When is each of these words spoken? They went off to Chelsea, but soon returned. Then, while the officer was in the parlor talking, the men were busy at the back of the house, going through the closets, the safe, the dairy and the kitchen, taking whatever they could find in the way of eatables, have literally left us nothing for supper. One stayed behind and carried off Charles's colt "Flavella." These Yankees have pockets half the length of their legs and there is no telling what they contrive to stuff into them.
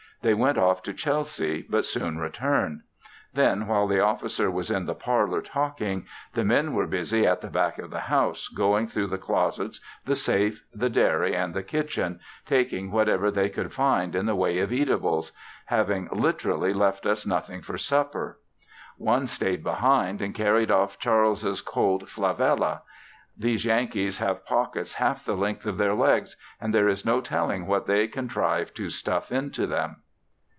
They 0.23 0.35
went 0.35 0.59
off 0.59 0.83
to 0.83 0.93
Chelsea, 0.93 1.65
but 1.67 1.83
soon 1.83 2.19
returned. 2.19 2.81
Then, 3.33 3.65
while 3.65 3.87
the 3.87 4.01
officer 4.01 4.51
was 4.51 4.69
in 4.69 4.85
the 4.85 4.93
parlor 4.93 5.41
talking, 5.41 6.05
the 6.35 6.45
men 6.45 6.75
were 6.75 6.85
busy 6.85 7.25
at 7.25 7.41
the 7.41 7.47
back 7.49 7.79
of 7.79 7.89
the 7.89 8.01
house, 8.01 8.47
going 8.47 8.85
through 8.85 9.07
the 9.07 9.17
closets, 9.17 9.81
the 10.05 10.13
safe, 10.15 10.63
the 10.71 10.91
dairy 10.91 11.33
and 11.35 11.55
the 11.55 11.63
kitchen, 11.63 12.19
taking 12.45 12.91
whatever 12.91 13.31
they 13.31 13.49
could 13.49 13.73
find 13.73 14.13
in 14.13 14.27
the 14.27 14.35
way 14.35 14.59
of 14.59 14.71
eatables, 14.71 15.31
have 15.65 15.89
literally 16.13 16.71
left 16.71 17.07
us 17.07 17.25
nothing 17.25 17.63
for 17.63 17.79
supper. 17.79 18.37
One 18.99 19.25
stayed 19.25 19.63
behind 19.63 20.21
and 20.21 20.35
carried 20.35 20.69
off 20.69 20.99
Charles's 20.99 21.61
colt 21.61 22.03
"Flavella." 22.07 22.83
These 23.35 23.65
Yankees 23.65 24.19
have 24.19 24.45
pockets 24.45 24.93
half 24.93 25.25
the 25.25 25.35
length 25.35 25.65
of 25.65 25.79
their 25.79 25.95
legs 25.95 26.37
and 26.61 26.71
there 26.75 26.87
is 26.89 27.03
no 27.03 27.21
telling 27.21 27.65
what 27.65 27.87
they 27.87 28.07
contrive 28.07 28.71
to 28.75 28.89
stuff 28.91 29.31
into 29.31 29.65
them. 29.65 29.95